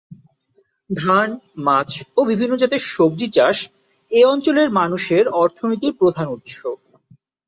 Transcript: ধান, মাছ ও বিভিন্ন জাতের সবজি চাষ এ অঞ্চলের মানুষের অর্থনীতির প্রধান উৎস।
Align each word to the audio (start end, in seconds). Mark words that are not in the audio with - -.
ধান, 0.89 1.29
মাছ 1.59 1.89
ও 2.17 2.29
বিভিন্ন 2.29 2.53
জাতের 2.57 2.81
সবজি 2.89 3.27
চাষ 3.31 3.57
এ 4.11 4.21
অঞ্চলের 4.25 4.69
মানুষের 4.79 5.23
অর্থনীতির 5.41 5.93
প্রধান 5.99 6.27
উৎস। 6.27 6.59